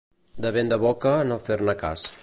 [0.45, 2.11] De vent de boca, no fer-ne cas.